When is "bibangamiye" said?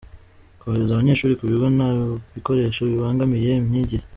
2.91-3.51